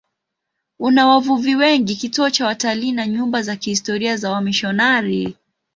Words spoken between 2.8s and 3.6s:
na nyumba za